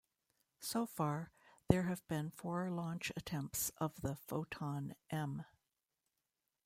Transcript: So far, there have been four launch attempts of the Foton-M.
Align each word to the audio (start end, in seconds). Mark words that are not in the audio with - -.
So 0.61 0.87
far, 0.87 1.29
there 1.69 1.83
have 1.83 2.01
been 2.07 2.31
four 2.31 2.71
launch 2.71 3.11
attempts 3.15 3.69
of 3.77 4.01
the 4.01 4.15
Foton-M. 4.27 5.45